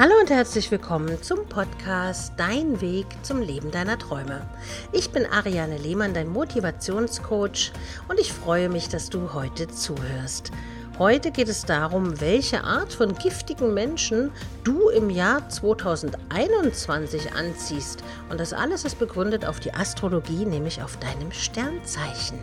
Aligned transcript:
Hallo 0.00 0.14
und 0.18 0.30
herzlich 0.30 0.70
willkommen 0.70 1.22
zum 1.22 1.46
Podcast 1.46 2.32
Dein 2.38 2.80
Weg 2.80 3.04
zum 3.20 3.42
Leben 3.42 3.70
deiner 3.70 3.98
Träume. 3.98 4.48
Ich 4.92 5.10
bin 5.10 5.26
Ariane 5.26 5.76
Lehmann, 5.76 6.14
dein 6.14 6.28
Motivationscoach 6.28 7.70
und 8.08 8.18
ich 8.18 8.32
freue 8.32 8.70
mich, 8.70 8.88
dass 8.88 9.10
du 9.10 9.34
heute 9.34 9.68
zuhörst. 9.68 10.52
Heute 10.98 11.30
geht 11.30 11.48
es 11.48 11.66
darum, 11.66 12.18
welche 12.18 12.64
Art 12.64 12.94
von 12.94 13.14
giftigen 13.14 13.74
Menschen 13.74 14.32
du 14.64 14.88
im 14.88 15.10
Jahr 15.10 15.46
2021 15.50 17.34
anziehst. 17.34 18.02
Und 18.30 18.40
das 18.40 18.54
alles 18.54 18.86
ist 18.86 18.98
begründet 18.98 19.44
auf 19.44 19.60
die 19.60 19.74
Astrologie, 19.74 20.46
nämlich 20.46 20.82
auf 20.82 20.96
deinem 20.96 21.30
Sternzeichen. 21.30 22.38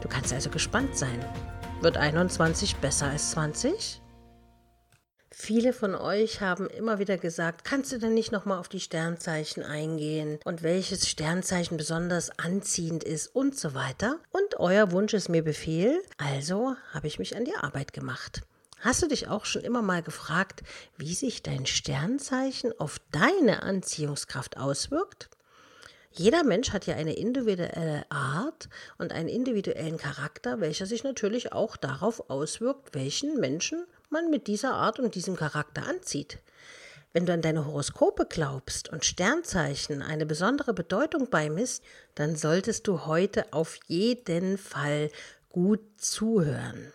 Du 0.00 0.06
kannst 0.06 0.32
also 0.32 0.48
gespannt 0.48 0.96
sein. 0.96 1.18
Wird 1.80 1.96
21 1.96 2.76
besser 2.76 3.08
als 3.08 3.32
20? 3.32 4.00
Viele 5.36 5.72
von 5.72 5.96
euch 5.96 6.40
haben 6.40 6.68
immer 6.68 7.00
wieder 7.00 7.18
gesagt, 7.18 7.64
kannst 7.64 7.90
du 7.90 7.98
denn 7.98 8.14
nicht 8.14 8.30
nochmal 8.30 8.58
auf 8.58 8.68
die 8.68 8.78
Sternzeichen 8.78 9.64
eingehen 9.64 10.38
und 10.44 10.62
welches 10.62 11.08
Sternzeichen 11.08 11.76
besonders 11.76 12.30
anziehend 12.38 13.02
ist 13.02 13.34
und 13.34 13.58
so 13.58 13.74
weiter. 13.74 14.20
Und 14.30 14.60
euer 14.60 14.92
Wunsch 14.92 15.12
ist 15.12 15.28
mir 15.28 15.42
Befehl, 15.42 16.00
also 16.18 16.76
habe 16.92 17.08
ich 17.08 17.18
mich 17.18 17.36
an 17.36 17.44
die 17.44 17.56
Arbeit 17.56 17.92
gemacht. 17.92 18.42
Hast 18.78 19.02
du 19.02 19.08
dich 19.08 19.28
auch 19.28 19.44
schon 19.44 19.62
immer 19.62 19.82
mal 19.82 20.02
gefragt, 20.02 20.62
wie 20.96 21.14
sich 21.14 21.42
dein 21.42 21.66
Sternzeichen 21.66 22.72
auf 22.78 22.98
deine 23.10 23.64
Anziehungskraft 23.64 24.56
auswirkt? 24.56 25.28
Jeder 26.16 26.44
Mensch 26.44 26.72
hat 26.72 26.86
ja 26.86 26.94
eine 26.94 27.16
individuelle 27.16 28.08
Art 28.08 28.68
und 28.98 29.10
einen 29.10 29.28
individuellen 29.28 29.98
Charakter, 29.98 30.60
welcher 30.60 30.86
sich 30.86 31.02
natürlich 31.02 31.52
auch 31.52 31.76
darauf 31.76 32.30
auswirkt, 32.30 32.94
welchen 32.94 33.40
Menschen 33.40 33.84
man 34.14 34.30
mit 34.30 34.46
dieser 34.46 34.72
Art 34.74 35.00
und 35.00 35.16
diesem 35.16 35.36
Charakter 35.36 35.86
anzieht. 35.86 36.38
Wenn 37.12 37.26
du 37.26 37.32
an 37.32 37.42
deine 37.42 37.66
Horoskope 37.66 38.26
glaubst 38.26 38.88
und 38.88 39.04
Sternzeichen 39.04 40.02
eine 40.02 40.24
besondere 40.24 40.72
Bedeutung 40.72 41.28
beimisst, 41.28 41.82
dann 42.14 42.36
solltest 42.36 42.86
du 42.86 43.06
heute 43.06 43.52
auf 43.52 43.78
jeden 43.88 44.56
Fall 44.56 45.10
gut 45.50 45.80
zuhören. 45.96 46.92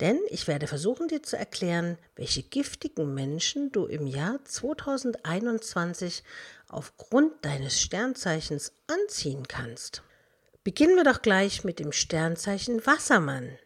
Denn 0.00 0.18
ich 0.28 0.48
werde 0.48 0.66
versuchen 0.66 1.08
dir 1.08 1.22
zu 1.22 1.36
erklären, 1.36 1.98
welche 2.16 2.42
giftigen 2.42 3.14
Menschen 3.14 3.70
du 3.70 3.84
im 3.84 4.06
Jahr 4.06 4.44
2021 4.44 6.24
aufgrund 6.68 7.32
deines 7.44 7.80
Sternzeichens 7.80 8.72
anziehen 8.86 9.46
kannst. 9.46 10.02
Beginnen 10.64 10.96
wir 10.96 11.04
doch 11.04 11.22
gleich 11.22 11.64
mit 11.64 11.78
dem 11.78 11.92
Sternzeichen 11.92 12.84
Wassermann. 12.86 13.58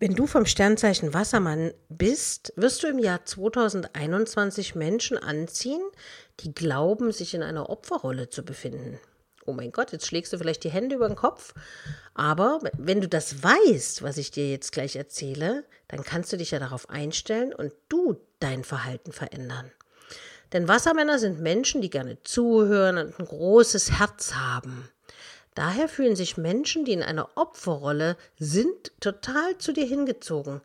Wenn 0.00 0.14
du 0.14 0.28
vom 0.28 0.46
Sternzeichen 0.46 1.12
Wassermann 1.12 1.72
bist, 1.88 2.52
wirst 2.54 2.84
du 2.84 2.86
im 2.86 3.00
Jahr 3.00 3.24
2021 3.24 4.76
Menschen 4.76 5.18
anziehen, 5.18 5.82
die 6.38 6.54
glauben, 6.54 7.10
sich 7.10 7.34
in 7.34 7.42
einer 7.42 7.68
Opferrolle 7.68 8.30
zu 8.30 8.44
befinden. 8.44 9.00
Oh 9.44 9.52
mein 9.52 9.72
Gott, 9.72 9.90
jetzt 9.90 10.06
schlägst 10.06 10.32
du 10.32 10.38
vielleicht 10.38 10.62
die 10.62 10.70
Hände 10.70 10.94
über 10.94 11.08
den 11.08 11.16
Kopf. 11.16 11.52
Aber 12.14 12.60
wenn 12.76 13.00
du 13.00 13.08
das 13.08 13.42
weißt, 13.42 14.04
was 14.04 14.18
ich 14.18 14.30
dir 14.30 14.48
jetzt 14.48 14.70
gleich 14.70 14.94
erzähle, 14.94 15.64
dann 15.88 16.04
kannst 16.04 16.32
du 16.32 16.36
dich 16.36 16.52
ja 16.52 16.60
darauf 16.60 16.88
einstellen 16.90 17.52
und 17.52 17.72
du 17.88 18.20
dein 18.38 18.62
Verhalten 18.62 19.10
verändern. 19.10 19.72
Denn 20.52 20.68
Wassermänner 20.68 21.18
sind 21.18 21.40
Menschen, 21.40 21.82
die 21.82 21.90
gerne 21.90 22.22
zuhören 22.22 22.98
und 22.98 23.18
ein 23.18 23.26
großes 23.26 23.98
Herz 23.98 24.34
haben. 24.34 24.88
Daher 25.58 25.88
fühlen 25.88 26.14
sich 26.14 26.36
Menschen, 26.36 26.84
die 26.84 26.92
in 26.92 27.02
einer 27.02 27.30
Opferrolle 27.34 28.16
sind, 28.38 28.92
total 29.00 29.58
zu 29.58 29.72
dir 29.72 29.86
hingezogen, 29.86 30.60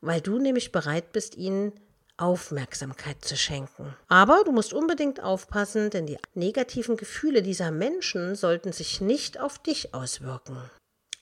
weil 0.00 0.22
du 0.22 0.38
nämlich 0.38 0.72
bereit 0.72 1.12
bist, 1.12 1.36
ihnen 1.36 1.74
Aufmerksamkeit 2.16 3.22
zu 3.22 3.36
schenken. 3.36 3.94
Aber 4.08 4.44
du 4.46 4.52
musst 4.52 4.72
unbedingt 4.72 5.22
aufpassen, 5.22 5.90
denn 5.90 6.06
die 6.06 6.16
negativen 6.32 6.96
Gefühle 6.96 7.42
dieser 7.42 7.70
Menschen 7.70 8.36
sollten 8.36 8.72
sich 8.72 9.02
nicht 9.02 9.38
auf 9.38 9.58
dich 9.58 9.92
auswirken. 9.92 10.58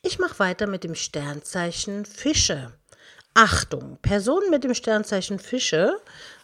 Ich 0.02 0.20
mache 0.20 0.38
weiter 0.38 0.68
mit 0.68 0.84
dem 0.84 0.94
Sternzeichen 0.94 2.04
Fische. 2.04 2.74
Achtung, 3.34 3.98
Personen 4.02 4.50
mit 4.50 4.62
dem 4.62 4.72
Sternzeichen 4.72 5.40
Fische 5.40 6.00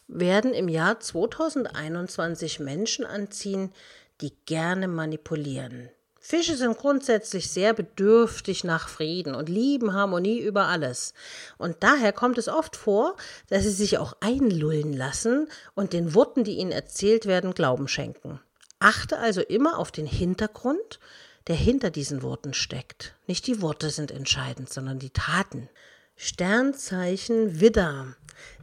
werden 0.09 0.53
im 0.53 0.69
Jahr 0.69 0.99
2021 0.99 2.59
Menschen 2.59 3.07
anziehen, 3.07 3.73
die 4.21 4.33
gerne 4.47 4.89
manipulieren. 4.89 5.89
Fische 6.25 6.57
sind 6.57 6.79
grundsätzlich 6.79 7.51
sehr 7.51 7.75
bedürftig 7.75 8.63
nach 8.63 8.89
Frieden 8.89 9.35
und 9.35 9.49
lieben 9.49 9.93
Harmonie 9.93 10.39
über 10.39 10.67
alles. 10.69 11.15
Und 11.59 11.79
daher 11.81 12.13
kommt 12.13 12.39
es 12.39 12.47
oft 12.47 12.77
vor, 12.77 13.17
dass 13.49 13.65
sie 13.65 13.73
sich 13.73 13.99
auch 13.99 14.17
einlullen 14.21 14.93
lassen 14.93 15.49
und 15.75 15.93
den 15.93 16.15
Worten, 16.15 16.45
die 16.45 16.59
ihnen 16.59 16.71
erzählt 16.71 17.27
werden, 17.27 17.55
Glauben 17.55 17.89
schenken. 17.89 18.41
Achte 18.79 19.19
also 19.19 19.41
immer 19.41 19.79
auf 19.79 19.91
den 19.91 20.07
Hintergrund, 20.07 21.01
der 21.49 21.57
hinter 21.57 21.91
diesen 21.91 22.23
Worten 22.23 22.55
steckt. 22.55 23.17
Nicht 23.27 23.49
die 23.49 23.61
Worte 23.61 23.91
sind 23.91 24.13
entscheidend, 24.13 24.73
sondern 24.73 25.01
die 25.01 25.11
Taten. 25.11 25.69
Sternzeichen 26.15 27.61
Widder. 27.61 28.15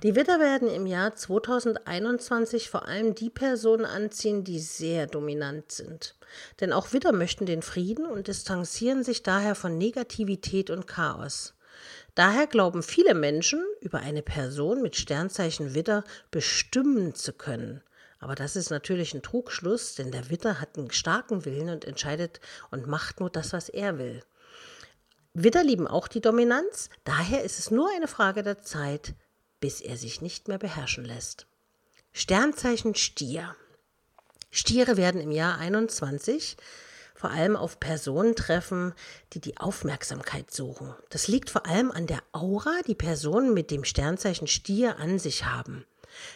Die 0.02 0.16
Widder 0.16 0.40
werden 0.40 0.70
im 0.70 0.86
Jahr 0.86 1.14
2021 1.14 2.70
vor 2.70 2.88
allem 2.88 3.16
die 3.16 3.30
Personen 3.30 3.84
anziehen, 3.84 4.46
die 4.46 4.60
sehr 4.60 5.08
dominant 5.08 5.74
sind. 5.74 6.16
Denn 6.60 6.74
auch 6.74 6.94
Widder 6.94 7.12
möchten 7.12 7.46
den 7.46 7.62
Frieden 7.62 8.06
und 8.06 8.28
distanzieren 8.28 9.04
sich 9.04 9.24
daher 9.24 9.56
von 9.56 9.78
Negativität 9.78 10.70
und 10.70 10.88
Chaos. 10.88 11.54
Daher 12.16 12.48
glauben 12.48 12.84
viele 12.84 13.14
Menschen, 13.14 13.64
über 13.82 14.00
eine 14.00 14.22
Person 14.22 14.82
mit 14.82 14.96
Sternzeichen 14.96 15.74
Widder 15.74 16.04
bestimmen 16.32 17.16
zu 17.16 17.34
können. 17.34 17.82
Aber 18.20 18.36
das 18.36 18.56
ist 18.56 18.70
natürlich 18.70 19.14
ein 19.14 19.22
Trugschluss, 19.22 19.96
denn 19.96 20.12
der 20.12 20.30
Widder 20.30 20.60
hat 20.60 20.78
einen 20.78 20.92
starken 20.92 21.46
Willen 21.46 21.70
und 21.70 21.86
entscheidet 21.86 22.42
und 22.70 22.88
macht 22.88 23.20
nur 23.20 23.30
das, 23.30 23.54
was 23.54 23.70
er 23.70 23.98
will. 23.98 24.22
Widder 25.34 25.64
lieben 25.64 25.88
auch 25.88 26.08
die 26.08 26.22
Dominanz, 26.22 26.90
daher 27.06 27.44
ist 27.44 27.60
es 27.60 27.72
nur 27.72 27.90
eine 27.96 28.08
Frage 28.08 28.44
der 28.44 28.62
Zeit, 28.62 29.14
bis 29.62 29.80
er 29.80 29.96
sich 29.96 30.22
nicht 30.22 30.48
mehr 30.48 30.58
beherrschen 30.58 31.06
lässt. 31.06 31.48
Sternzeichen 32.12 32.96
Stier. 32.96 33.56
Stiere 34.52 34.98
werden 34.98 35.22
im 35.22 35.32
Jahr 35.32 35.58
21 35.58 36.58
vor 37.20 37.32
allem 37.32 37.58
auf 37.58 37.82
Personen 37.82 38.34
treffen, 38.34 38.94
die 39.34 39.42
die 39.42 39.58
Aufmerksamkeit 39.58 40.52
suchen. 40.52 40.96
Das 41.10 41.28
liegt 41.28 41.50
vor 41.50 41.66
allem 41.66 41.92
an 41.92 42.08
der 42.08 42.24
Aura, 42.32 42.80
die 42.88 42.96
Personen 42.96 43.54
mit 43.54 43.72
dem 43.72 43.84
Sternzeichen 43.84 44.48
Stier 44.48 45.00
an 45.00 45.20
sich 45.20 45.44
haben. 45.44 45.86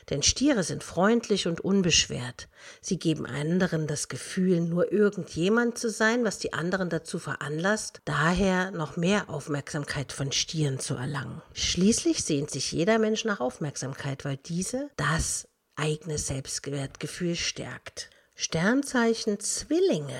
Denn 0.09 0.23
Stiere 0.23 0.63
sind 0.63 0.83
freundlich 0.83 1.47
und 1.47 1.61
unbeschwert. 1.61 2.47
Sie 2.81 2.99
geben 2.99 3.25
anderen 3.25 3.87
das 3.87 4.09
Gefühl, 4.09 4.59
nur 4.59 4.91
irgendjemand 4.91 5.77
zu 5.77 5.89
sein, 5.89 6.25
was 6.25 6.37
die 6.37 6.53
anderen 6.53 6.89
dazu 6.89 7.17
veranlasst, 7.17 8.01
daher 8.05 8.71
noch 8.71 8.97
mehr 8.97 9.29
Aufmerksamkeit 9.29 10.11
von 10.11 10.31
Stieren 10.31 10.79
zu 10.79 10.95
erlangen. 10.95 11.41
Schließlich 11.53 12.23
sehnt 12.23 12.51
sich 12.51 12.71
jeder 12.71 12.99
Mensch 12.99 13.25
nach 13.25 13.39
Aufmerksamkeit, 13.39 14.25
weil 14.25 14.37
diese 14.37 14.89
das 14.97 15.47
eigene 15.75 16.17
Selbstwertgefühl 16.17 17.35
stärkt. 17.35 18.09
Sternzeichen 18.35 19.39
Zwillinge. 19.39 20.19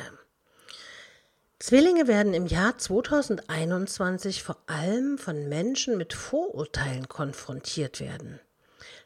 Zwillinge 1.60 2.08
werden 2.08 2.34
im 2.34 2.46
Jahr 2.46 2.78
2021 2.78 4.44
vor 4.44 4.58
allem 4.68 5.18
von 5.18 5.48
Menschen 5.48 5.98
mit 5.98 6.14
Vorurteilen 6.14 7.08
konfrontiert 7.08 8.00
werden. 8.00 8.40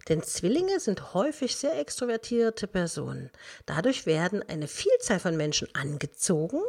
Denn 0.10 0.24
Zwillinge 0.24 0.80
sind 0.80 1.14
häufig 1.14 1.56
sehr 1.56 1.78
extrovertierte 1.80 2.68
Personen. 2.68 3.30
Dadurch 3.66 4.06
werden 4.06 4.42
eine 4.48 4.68
Vielzahl 4.68 5.20
von 5.20 5.38
Menschen 5.38 5.68
angezogen, 5.76 6.62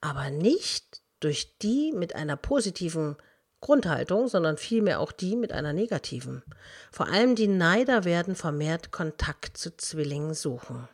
aber 0.00 0.30
nicht 0.30 1.00
durch 1.20 1.56
die 1.58 1.92
mit 1.92 2.14
einer 2.14 2.36
positiven 2.36 3.16
Grundhaltung, 3.60 4.28
sondern 4.28 4.56
vielmehr 4.56 5.00
auch 5.00 5.12
die 5.12 5.36
mit 5.36 5.52
einer 5.52 5.72
negativen. 5.72 6.42
Vor 6.90 7.08
allem 7.08 7.34
die 7.34 7.48
Neider 7.48 8.04
werden 8.04 8.34
vermehrt 8.34 8.90
Kontakt 8.90 9.56
zu 9.56 9.76
Zwillingen 9.76 10.34
suchen. 10.34 10.88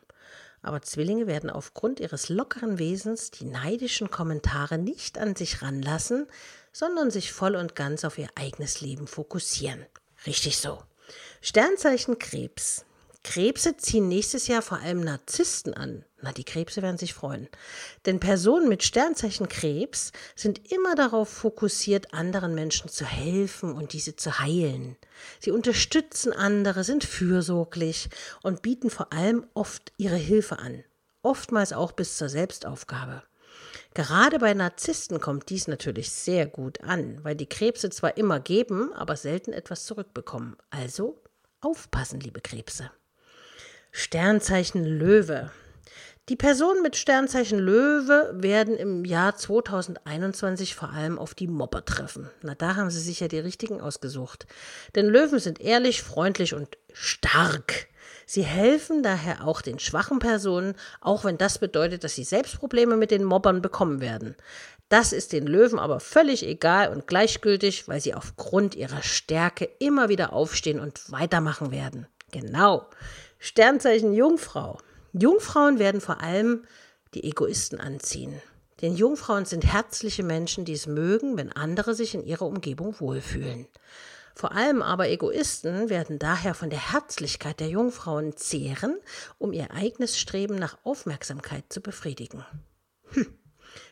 Aber 0.61 0.81
Zwillinge 0.81 1.27
werden 1.27 1.49
aufgrund 1.49 1.99
ihres 1.99 2.29
lockeren 2.29 2.77
Wesens 2.77 3.31
die 3.31 3.45
neidischen 3.45 4.11
Kommentare 4.11 4.77
nicht 4.77 5.17
an 5.17 5.35
sich 5.35 5.61
ranlassen, 5.61 6.27
sondern 6.73 7.09
sich 7.09 7.31
voll 7.31 7.55
und 7.55 7.75
ganz 7.75 8.03
auf 8.03 8.17
ihr 8.17 8.29
eigenes 8.35 8.81
Leben 8.81 9.07
fokussieren. 9.07 9.85
Richtig 10.25 10.57
so. 10.57 10.83
Sternzeichen 11.41 12.19
Krebs. 12.19 12.85
Krebse 13.23 13.77
ziehen 13.77 14.07
nächstes 14.07 14.47
Jahr 14.47 14.61
vor 14.61 14.79
allem 14.79 15.01
Narzissten 15.01 15.73
an. 15.73 16.05
Na, 16.21 16.31
die 16.31 16.43
Krebse 16.43 16.81
werden 16.81 16.97
sich 16.97 17.13
freuen. 17.13 17.47
Denn 18.05 18.19
Personen 18.19 18.69
mit 18.69 18.83
Sternzeichen 18.83 19.47
Krebs 19.47 20.11
sind 20.35 20.71
immer 20.71 20.95
darauf 20.95 21.29
fokussiert, 21.29 22.13
anderen 22.13 22.55
Menschen 22.55 22.89
zu 22.89 23.05
helfen 23.05 23.73
und 23.73 23.93
diese 23.93 24.15
zu 24.15 24.39
heilen. 24.39 24.97
Sie 25.39 25.51
unterstützen 25.51 26.33
andere, 26.33 26.83
sind 26.83 27.03
fürsorglich 27.03 28.09
und 28.41 28.61
bieten 28.61 28.89
vor 28.89 29.13
allem 29.13 29.45
oft 29.53 29.91
ihre 29.97 30.15
Hilfe 30.15 30.59
an. 30.59 30.83
Oftmals 31.21 31.73
auch 31.73 31.91
bis 31.91 32.17
zur 32.17 32.29
Selbstaufgabe. 32.29 33.23
Gerade 33.93 34.39
bei 34.39 34.53
Narzissten 34.53 35.19
kommt 35.19 35.49
dies 35.49 35.67
natürlich 35.67 36.11
sehr 36.11 36.45
gut 36.45 36.81
an, 36.81 37.23
weil 37.23 37.35
die 37.35 37.49
Krebse 37.49 37.89
zwar 37.89 38.17
immer 38.17 38.39
geben, 38.39 38.93
aber 38.93 39.17
selten 39.17 39.53
etwas 39.53 39.85
zurückbekommen. 39.85 40.55
Also 40.69 41.21
Aufpassen, 41.61 42.19
liebe 42.19 42.39
Krebse. 42.39 42.91
Sternzeichen 43.99 44.85
Löwe. 44.85 45.49
Die 46.29 46.35
Personen 46.35 46.83
mit 46.83 46.97
Sternzeichen 46.97 47.57
Löwe 47.57 48.31
werden 48.31 48.77
im 48.77 49.05
Jahr 49.05 49.35
2021 49.35 50.75
vor 50.75 50.91
allem 50.91 51.17
auf 51.17 51.33
die 51.33 51.47
Mobber 51.47 51.83
treffen. 51.83 52.29
Na, 52.43 52.53
da 52.53 52.75
haben 52.75 52.91
sie 52.91 52.99
sich 52.99 53.21
ja 53.21 53.27
die 53.27 53.39
richtigen 53.39 53.81
ausgesucht. 53.81 54.45
Denn 54.93 55.07
Löwen 55.07 55.39
sind 55.39 55.59
ehrlich, 55.59 56.03
freundlich 56.03 56.53
und 56.53 56.77
stark. 56.93 57.87
Sie 58.27 58.43
helfen 58.43 59.01
daher 59.01 59.47
auch 59.47 59.63
den 59.63 59.79
schwachen 59.79 60.19
Personen, 60.19 60.75
auch 61.01 61.25
wenn 61.25 61.39
das 61.39 61.57
bedeutet, 61.57 62.03
dass 62.03 62.13
sie 62.13 62.23
selbst 62.23 62.59
Probleme 62.59 62.97
mit 62.97 63.09
den 63.09 63.23
Mobbern 63.23 63.63
bekommen 63.63 63.99
werden. 63.99 64.35
Das 64.89 65.11
ist 65.11 65.33
den 65.33 65.47
Löwen 65.47 65.79
aber 65.79 65.99
völlig 65.99 66.45
egal 66.45 66.89
und 66.89 67.07
gleichgültig, 67.07 67.87
weil 67.87 67.99
sie 67.99 68.13
aufgrund 68.13 68.75
ihrer 68.75 69.01
Stärke 69.01 69.67
immer 69.79 70.07
wieder 70.07 70.33
aufstehen 70.33 70.79
und 70.79 71.11
weitermachen 71.11 71.71
werden. 71.71 72.05
Genau. 72.31 72.87
Sternzeichen 73.39 74.13
Jungfrau. 74.13 74.79
Jungfrauen 75.13 75.79
werden 75.79 76.01
vor 76.01 76.21
allem 76.21 76.63
die 77.13 77.23
Egoisten 77.23 77.79
anziehen. 77.79 78.41
Denn 78.81 78.95
Jungfrauen 78.95 79.45
sind 79.45 79.65
herzliche 79.65 80.23
Menschen, 80.23 80.65
die 80.65 80.73
es 80.73 80.85
mögen, 80.85 81.37
wenn 81.37 81.51
andere 81.51 81.95
sich 81.95 82.13
in 82.13 82.23
ihrer 82.23 82.45
Umgebung 82.45 82.99
wohlfühlen. 82.99 83.67
Vor 84.35 84.51
allem 84.51 84.83
aber 84.83 85.09
Egoisten 85.09 85.89
werden 85.89 86.19
daher 86.19 86.53
von 86.53 86.69
der 86.69 86.91
Herzlichkeit 86.91 87.59
der 87.59 87.69
Jungfrauen 87.69 88.37
zehren, 88.37 88.99
um 89.39 89.51
ihr 89.51 89.71
eigenes 89.71 90.19
Streben 90.19 90.55
nach 90.55 90.77
Aufmerksamkeit 90.83 91.63
zu 91.69 91.81
befriedigen. 91.81 92.45
Hm. 93.13 93.33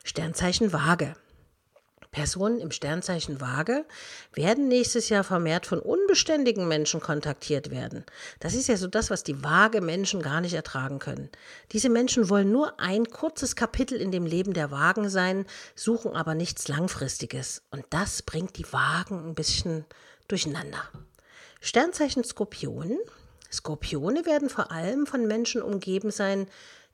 Sternzeichen 0.03 0.71
Waage. 0.71 1.15
Personen 2.15 2.61
im 2.61 2.71
Sternzeichen 2.71 3.41
Waage 3.41 3.83
werden 4.31 4.69
nächstes 4.69 5.09
Jahr 5.09 5.25
vermehrt 5.25 5.65
von 5.65 5.79
unbeständigen 5.79 6.65
Menschen 6.65 7.01
kontaktiert 7.01 7.71
werden. 7.71 8.05
Das 8.39 8.53
ist 8.53 8.69
ja 8.69 8.77
so 8.77 8.87
das, 8.87 9.09
was 9.09 9.23
die 9.23 9.43
Waage 9.43 9.81
Menschen 9.81 10.21
gar 10.21 10.39
nicht 10.39 10.53
ertragen 10.53 10.99
können. 10.99 11.29
Diese 11.73 11.89
Menschen 11.89 12.29
wollen 12.29 12.53
nur 12.53 12.79
ein 12.79 13.03
kurzes 13.09 13.57
Kapitel 13.57 13.99
in 13.99 14.11
dem 14.11 14.25
Leben 14.25 14.53
der 14.53 14.71
Wagen 14.71 15.09
sein, 15.09 15.45
suchen 15.75 16.15
aber 16.15 16.35
nichts 16.35 16.69
Langfristiges. 16.69 17.63
Und 17.69 17.83
das 17.89 18.21
bringt 18.21 18.57
die 18.57 18.71
Wagen 18.71 19.27
ein 19.27 19.35
bisschen 19.35 19.83
durcheinander. 20.29 20.83
Sternzeichen 21.59 22.23
Skorpion. 22.23 22.97
Skorpione 23.51 24.25
werden 24.25 24.49
vor 24.49 24.71
allem 24.71 25.05
von 25.05 25.27
Menschen 25.27 25.61
umgeben 25.61 26.11
sein, 26.11 26.47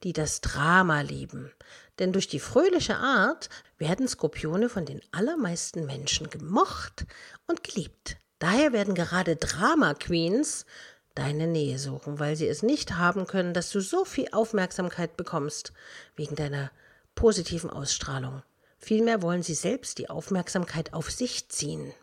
die 0.04 0.14
das 0.14 0.42
Drama 0.42 1.02
lieben. 1.02 1.52
Denn 2.02 2.14
durch 2.14 2.28
die 2.28 2.40
fröhliche 2.40 2.98
Art 2.98 3.50
werden 3.78 4.08
Skorpione 4.08 4.70
von 4.70 4.86
den 4.86 5.04
allermeisten 5.12 5.86
Menschen 5.86 6.32
gemocht 6.32 7.06
und 7.46 7.64
geliebt. 7.64 8.18
Daher 8.40 8.74
werden 8.74 8.96
gerade 8.96 9.36
Drama 9.36 9.94
Queens 9.94 10.66
deine 11.14 11.46
Nähe 11.46 11.78
suchen, 11.78 12.18
weil 12.18 12.36
sie 12.36 12.48
es 12.48 12.64
nicht 12.64 12.94
haben 12.94 13.28
können, 13.28 13.54
dass 13.54 13.70
du 13.70 13.82
so 13.82 14.04
viel 14.04 14.28
Aufmerksamkeit 14.32 15.16
bekommst 15.16 15.74
wegen 16.16 16.36
deiner 16.36 16.72
positiven 17.14 17.70
Ausstrahlung. 17.70 18.42
Vielmehr 18.80 19.22
wollen 19.22 19.44
sie 19.44 19.54
selbst 19.54 20.00
die 20.00 20.10
Aufmerksamkeit 20.10 20.94
auf 20.96 21.12
sich 21.12 21.50
ziehen. 21.50 21.94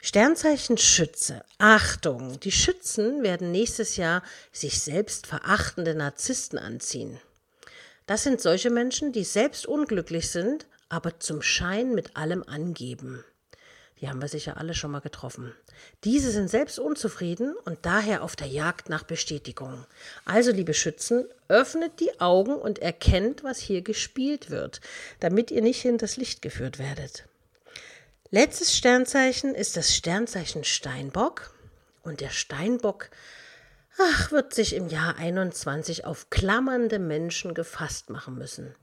Sternzeichen 0.00 0.76
Schütze. 0.76 1.44
Achtung, 1.58 2.40
die 2.40 2.50
Schützen 2.50 3.22
werden 3.22 3.52
nächstes 3.52 3.96
Jahr 3.96 4.24
sich 4.50 4.80
selbst 4.80 5.28
verachtende 5.28 5.94
Narzissten 5.94 6.58
anziehen. 6.58 7.20
Das 8.08 8.22
sind 8.22 8.40
solche 8.40 8.70
Menschen, 8.70 9.12
die 9.12 9.22
selbst 9.22 9.66
unglücklich 9.66 10.30
sind, 10.30 10.66
aber 10.88 11.20
zum 11.20 11.42
Schein 11.42 11.94
mit 11.94 12.16
allem 12.16 12.42
angeben. 12.42 13.22
Die 14.00 14.08
haben 14.08 14.22
wir 14.22 14.28
sicher 14.28 14.56
alle 14.56 14.72
schon 14.72 14.92
mal 14.92 15.02
getroffen. 15.02 15.54
Diese 16.04 16.30
sind 16.30 16.48
selbst 16.48 16.78
unzufrieden 16.78 17.54
und 17.66 17.80
daher 17.82 18.22
auf 18.22 18.34
der 18.34 18.46
Jagd 18.46 18.88
nach 18.88 19.02
Bestätigung. 19.02 19.84
Also, 20.24 20.52
liebe 20.52 20.72
Schützen, 20.72 21.26
öffnet 21.48 22.00
die 22.00 22.18
Augen 22.18 22.54
und 22.54 22.78
erkennt, 22.78 23.44
was 23.44 23.58
hier 23.58 23.82
gespielt 23.82 24.48
wird, 24.48 24.80
damit 25.20 25.50
ihr 25.50 25.60
nicht 25.60 25.82
hinters 25.82 26.16
Licht 26.16 26.40
geführt 26.40 26.78
werdet. 26.78 27.24
Letztes 28.30 28.74
Sternzeichen 28.74 29.54
ist 29.54 29.76
das 29.76 29.94
Sternzeichen 29.94 30.64
Steinbock. 30.64 31.52
Und 32.04 32.22
der 32.22 32.30
Steinbock 32.30 33.10
ach, 33.98 34.32
wird 34.32 34.54
sich 34.54 34.74
im 34.74 34.88
Jahr 34.88 35.16
21 35.16 36.04
auf 36.04 36.30
klammernde 36.30 36.98
Menschen 36.98 37.54
gefasst 37.54 38.10
machen 38.10 38.36
müssen. 38.36 38.74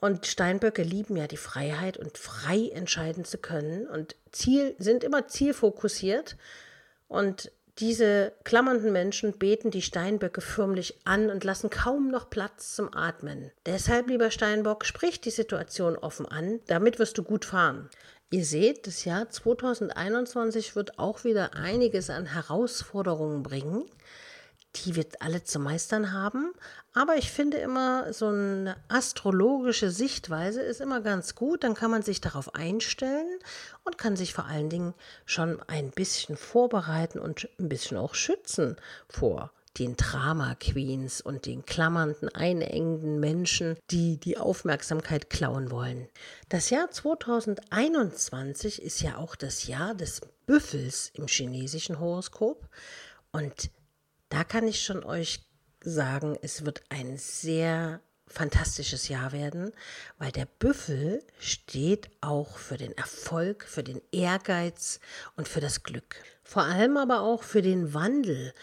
Und 0.00 0.26
Steinböcke 0.26 0.82
lieben 0.82 1.16
ja 1.16 1.28
die 1.28 1.36
Freiheit 1.36 1.96
und 1.96 2.18
frei 2.18 2.70
entscheiden 2.72 3.24
zu 3.24 3.38
können 3.38 3.86
und 3.86 4.16
Ziel, 4.32 4.74
sind 4.78 5.04
immer 5.04 5.28
zielfokussiert. 5.28 6.36
Und 7.06 7.52
diese 7.78 8.32
klammernden 8.44 8.92
Menschen 8.92 9.38
beten 9.38 9.70
die 9.70 9.80
Steinböcke 9.80 10.40
förmlich 10.40 10.98
an 11.04 11.30
und 11.30 11.44
lassen 11.44 11.70
kaum 11.70 12.10
noch 12.10 12.30
Platz 12.30 12.74
zum 12.74 12.92
Atmen. 12.94 13.52
Deshalb, 13.64 14.08
lieber 14.08 14.30
Steinbock, 14.30 14.84
sprich 14.84 15.20
die 15.20 15.30
Situation 15.30 15.96
offen 15.96 16.26
an, 16.26 16.60
damit 16.66 16.98
wirst 16.98 17.16
du 17.16 17.22
gut 17.22 17.44
fahren. 17.44 17.88
Ihr 18.32 18.44
seht, 18.44 18.88
das 18.88 19.04
Jahr 19.04 19.30
2021 19.30 20.74
wird 20.74 20.98
auch 20.98 21.22
wieder 21.22 21.54
einiges 21.54 22.10
an 22.10 22.26
Herausforderungen 22.26 23.44
bringen 23.44 23.84
die 24.76 24.96
wir 24.96 25.04
alle 25.20 25.44
zu 25.44 25.58
meistern 25.58 26.12
haben. 26.12 26.52
Aber 26.94 27.16
ich 27.16 27.30
finde 27.30 27.58
immer, 27.58 28.12
so 28.12 28.28
eine 28.28 28.76
astrologische 28.88 29.90
Sichtweise 29.90 30.62
ist 30.62 30.80
immer 30.80 31.00
ganz 31.00 31.34
gut. 31.34 31.64
Dann 31.64 31.74
kann 31.74 31.90
man 31.90 32.02
sich 32.02 32.20
darauf 32.20 32.54
einstellen 32.54 33.38
und 33.84 33.98
kann 33.98 34.16
sich 34.16 34.32
vor 34.32 34.46
allen 34.46 34.70
Dingen 34.70 34.94
schon 35.26 35.62
ein 35.68 35.90
bisschen 35.90 36.36
vorbereiten 36.36 37.18
und 37.18 37.48
ein 37.58 37.68
bisschen 37.68 37.96
auch 37.96 38.14
schützen 38.14 38.76
vor 39.08 39.52
den 39.78 39.96
Drama 39.96 40.54
Queens 40.54 41.20
und 41.20 41.46
den 41.46 41.64
klammernden, 41.64 42.28
einengenden 42.28 43.20
Menschen, 43.20 43.76
die 43.90 44.18
die 44.18 44.38
Aufmerksamkeit 44.38 45.30
klauen 45.30 45.70
wollen. 45.70 46.08
Das 46.48 46.70
Jahr 46.70 46.90
2021 46.90 48.82
ist 48.82 49.00
ja 49.02 49.16
auch 49.16 49.34
das 49.34 49.66
Jahr 49.66 49.94
des 49.94 50.20
Büffels 50.46 51.10
im 51.14 51.26
chinesischen 51.26 52.00
Horoskop 52.00 52.68
und 53.30 53.70
da 54.28 54.44
kann 54.44 54.66
ich 54.66 54.82
schon 54.82 55.04
euch 55.04 55.40
sagen, 55.82 56.36
es 56.42 56.64
wird 56.64 56.82
ein 56.88 57.16
sehr 57.16 58.00
fantastisches 58.26 59.08
Jahr 59.08 59.32
werden, 59.32 59.72
weil 60.18 60.32
der 60.32 60.46
Büffel 60.46 61.22
steht 61.38 62.10
auch 62.20 62.56
für 62.56 62.78
den 62.78 62.96
Erfolg, 62.96 63.64
für 63.64 63.82
den 63.82 64.00
Ehrgeiz 64.10 65.00
und 65.36 65.48
für 65.48 65.60
das 65.60 65.82
Glück. 65.82 66.16
Vor 66.42 66.62
allem 66.62 66.96
aber 66.96 67.20
auch 67.20 67.42
für 67.42 67.62
den 67.62 67.92
Wandel, 67.94 68.54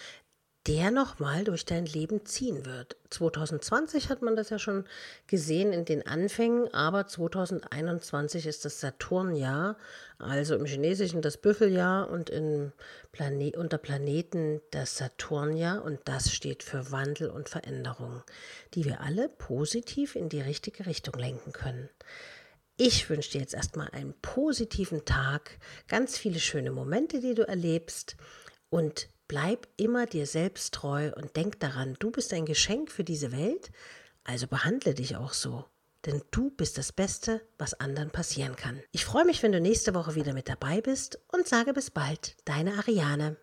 der 0.68 0.92
nochmal 0.92 1.46
durch 1.46 1.66
dein 1.66 1.86
Leben 1.86 2.26
ziehen 2.26 2.66
wird. 2.66 2.98
2020 3.12 4.10
hat 4.10 4.22
man 4.22 4.36
das 4.36 4.50
ja 4.50 4.60
schon 4.60 4.86
gesehen 5.26 5.72
in 5.72 5.86
den 5.86 6.06
Anfängen, 6.06 6.74
aber 6.74 7.08
2021 7.08 8.46
ist 8.46 8.66
das 8.66 8.82
Saturnjahr, 8.82 9.78
also 10.18 10.56
im 10.56 10.66
Chinesischen 10.66 11.22
das 11.22 11.38
Büffeljahr 11.38 12.10
und 12.10 12.30
in 12.30 12.74
Plane 13.12 13.54
unter 13.56 13.78
Planeten 13.78 14.62
das 14.72 14.98
Saturnjahr 14.98 15.84
und 15.84 16.02
das 16.06 16.32
steht 16.34 16.62
für 16.62 16.92
Wandel 16.92 17.30
und 17.30 17.48
Veränderung, 17.48 18.22
die 18.74 18.84
wir 18.84 19.00
alle 19.02 19.30
positiv 19.30 20.16
in 20.16 20.28
die 20.28 20.42
richtige 20.42 20.86
Richtung 20.86 21.14
lenken 21.14 21.54
können. 21.54 21.90
Ich 22.76 23.10
wünsche 23.10 23.32
dir 23.32 23.42
jetzt 23.42 23.54
erstmal 23.54 23.90
einen 23.92 24.14
positiven 24.22 25.04
Tag, 25.06 25.58
ganz 25.88 26.18
viele 26.18 26.40
schöne 26.40 26.72
Momente, 26.72 27.22
die 27.22 27.34
du 27.34 27.48
erlebst 27.48 28.16
und 28.70 29.10
Bleib 29.30 29.68
immer 29.78 30.08
dir 30.08 30.26
selbst 30.26 30.74
treu 30.74 31.12
und 31.16 31.36
denk 31.36 31.60
daran, 31.60 31.96
du 32.00 32.10
bist 32.10 32.34
ein 32.34 32.48
Geschenk 32.48 32.92
für 32.92 33.04
diese 33.04 33.32
Welt, 33.32 33.70
also 34.24 34.48
behandle 34.48 34.96
dich 34.96 35.18
auch 35.18 35.34
so. 35.34 35.66
Denn 36.08 36.24
du 36.32 36.50
bist 36.50 36.80
das 36.80 36.92
Beste, 36.92 37.40
was 37.60 37.76
anderen 37.76 38.10
passieren 38.10 38.56
kann. 38.56 38.82
Ich 38.92 39.06
freue 39.06 39.26
mich, 39.26 39.44
wenn 39.44 39.52
du 39.52 39.62
nächste 39.62 39.94
Woche 39.94 40.16
wieder 40.16 40.34
mit 40.34 40.50
dabei 40.50 40.82
bist 40.82 41.20
und 41.32 41.48
sage 41.48 41.74
bis 41.74 41.92
bald, 41.92 42.38
deine 42.46 42.80
Ariane. 42.80 43.38